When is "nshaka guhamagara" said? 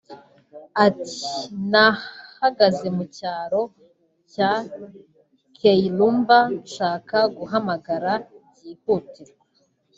6.65-8.11